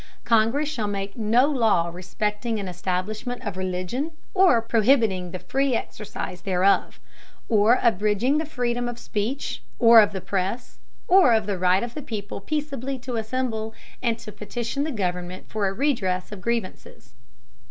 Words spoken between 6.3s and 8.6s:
thereof; or abridging the